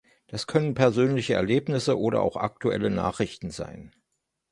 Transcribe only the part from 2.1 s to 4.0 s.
auch aktuelle Nachrichten sein.